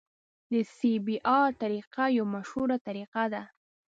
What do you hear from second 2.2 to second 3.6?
مشهوره طریقه ده